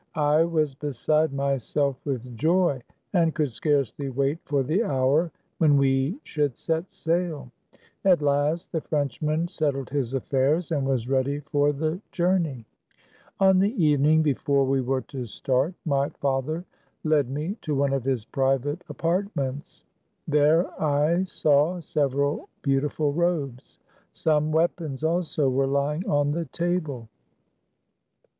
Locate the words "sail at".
6.91-8.23